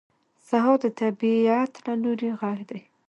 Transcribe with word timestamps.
سهار 0.47 0.77
د 0.83 0.85
طبیعت 1.01 1.71
له 1.85 1.93
لوري 2.03 2.29
غږ 2.39 2.59
دی. 2.69 2.79